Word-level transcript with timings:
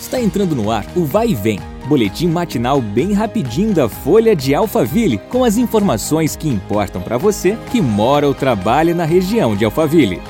Está 0.00 0.20
entrando 0.20 0.54
no 0.54 0.70
ar 0.70 0.86
o 0.96 1.04
Vai 1.04 1.30
e 1.30 1.34
Vem, 1.34 1.58
boletim 1.88 2.28
matinal 2.28 2.80
bem 2.80 3.12
rapidinho 3.12 3.74
da 3.74 3.88
Folha 3.88 4.34
de 4.34 4.54
Alphaville, 4.54 5.18
com 5.18 5.42
as 5.42 5.56
informações 5.56 6.36
que 6.36 6.48
importam 6.48 7.02
para 7.02 7.18
você 7.18 7.58
que 7.72 7.80
mora 7.80 8.26
ou 8.26 8.32
trabalha 8.32 8.94
na 8.94 9.04
região 9.04 9.56
de 9.56 9.64
Alphaville. 9.64 10.22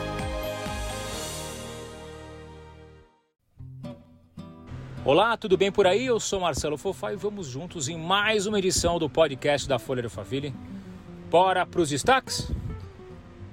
Olá, 5.04 5.36
tudo 5.36 5.56
bem 5.58 5.70
por 5.70 5.86
aí? 5.86 6.06
Eu 6.06 6.18
sou 6.18 6.40
Marcelo 6.40 6.78
Fofá 6.78 7.12
e 7.12 7.16
vamos 7.16 7.46
juntos 7.46 7.88
em 7.88 7.96
mais 7.96 8.46
uma 8.46 8.58
edição 8.58 8.98
do 8.98 9.08
podcast 9.08 9.68
da 9.68 9.78
Folha 9.78 10.00
de 10.00 10.06
Alphaville. 10.06 10.54
Bora 11.30 11.66
para 11.66 11.82
os 11.82 11.90
destaques? 11.90 12.50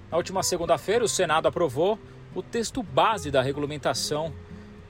Na 0.10 0.16
última 0.16 0.42
segunda-feira, 0.44 1.04
o 1.04 1.10
Senado 1.10 1.48
aprovou 1.50 2.00
o 2.34 2.42
texto 2.42 2.82
base 2.82 3.30
da 3.30 3.42
regulamentação 3.42 4.34